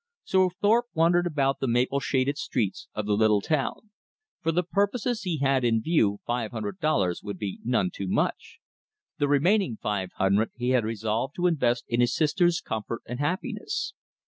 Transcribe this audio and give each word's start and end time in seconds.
So 0.23 0.49
Thorpe 0.59 0.87
wandered 0.95 1.27
about 1.27 1.59
the 1.59 1.67
maple 1.67 1.99
shaded 1.99 2.35
streets 2.39 2.87
of 2.95 3.05
the 3.05 3.13
little 3.13 3.39
town. 3.39 3.91
For 4.41 4.51
the 4.51 4.63
purposes 4.63 5.21
he 5.21 5.37
had 5.43 5.63
in 5.63 5.79
view 5.83 6.21
five 6.25 6.49
hundred 6.49 6.79
dollars 6.79 7.21
would 7.21 7.37
be 7.37 7.59
none 7.63 7.91
too 7.93 8.07
much. 8.07 8.57
The 9.19 9.27
remaining 9.27 9.77
five 9.79 10.09
hundred 10.13 10.53
he 10.55 10.69
had 10.69 10.85
resolved 10.85 11.35
to 11.35 11.45
invest 11.45 11.85
in 11.87 12.01
his 12.01 12.15
sister's 12.15 12.61
comfort 12.61 13.03
and 13.05 13.19
happiness. 13.19 13.93